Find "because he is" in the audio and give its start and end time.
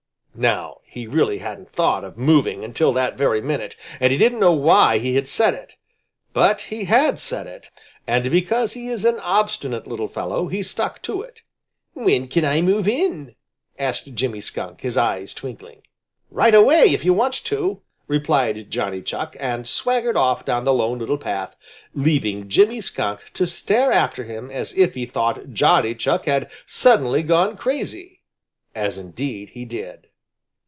8.31-9.03